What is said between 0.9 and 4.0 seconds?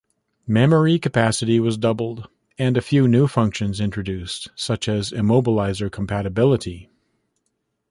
capacity was doubled and a few new functions